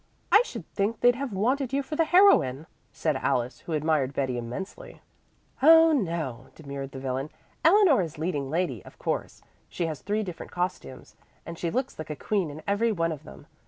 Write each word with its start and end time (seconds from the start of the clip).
"I 0.31 0.41
should 0.43 0.65
think 0.73 1.01
they'd 1.01 1.13
have 1.13 1.31
wanted 1.31 1.73
you 1.73 1.83
for 1.83 1.95
the 1.95 2.05
heroine," 2.05 2.65
said 2.91 3.15
Alice, 3.17 3.59
who 3.59 3.73
admired 3.73 4.15
Betty 4.15 4.35
immensely. 4.35 4.99
"Oh, 5.61 5.91
no," 5.91 6.47
demurred 6.55 6.89
the 6.91 6.97
villain. 6.99 7.29
"Eleanor 7.63 8.01
is 8.01 8.17
leading 8.17 8.49
lady, 8.49 8.83
of 8.83 8.97
course. 8.97 9.43
She 9.69 9.85
has 9.85 10.01
three 10.01 10.23
different 10.23 10.51
costumes, 10.51 11.15
and 11.45 11.55
she 11.59 11.69
looks 11.69 11.99
like 11.99 12.09
a 12.09 12.15
queen 12.15 12.49
in 12.49 12.63
every 12.67 12.91
one 12.91 13.11
of 13.11 13.25
them. 13.25 13.45